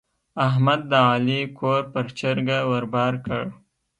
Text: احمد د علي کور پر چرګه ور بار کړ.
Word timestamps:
احمد 0.47 0.81
د 0.91 0.93
علي 1.09 1.41
کور 1.59 1.81
پر 1.93 2.05
چرګه 2.19 2.59
ور 2.69 2.85
بار 2.93 3.13
کړ. 3.25 3.43